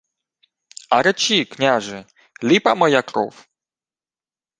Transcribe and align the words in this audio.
—А 0.89 1.01
речи, 1.01 1.45
княже: 1.45 2.05
ліпа 2.43 2.75
моя 2.75 3.01
кров? 3.01 3.49